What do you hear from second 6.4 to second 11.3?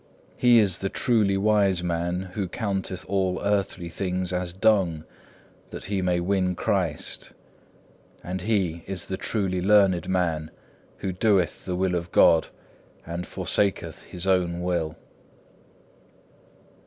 Christ. And he is the truly learned man, who